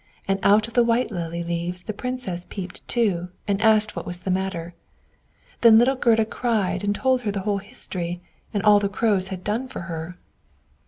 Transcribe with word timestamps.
And 0.27 0.39
out 0.41 0.67
of 0.67 0.73
the 0.73 0.83
white 0.83 1.11
lily 1.11 1.43
leaves 1.43 1.83
the 1.83 1.93
Princess 1.93 2.47
peeped 2.49 2.81
too, 2.87 3.27
and 3.47 3.61
asked 3.61 3.95
what 3.95 4.07
was 4.07 4.21
the 4.21 4.31
matter. 4.31 4.73
Then 5.61 5.77
little 5.77 5.95
Gerda 5.95 6.25
cried 6.25 6.83
and 6.83 6.95
told 6.95 7.21
her 7.21 7.31
whole 7.39 7.59
history, 7.59 8.19
and 8.51 8.63
all 8.63 8.79
that 8.79 8.87
the 8.91 8.97
Crows 8.97 9.27
had 9.27 9.43
done 9.43 9.67
for 9.67 9.81
her. 9.81 10.17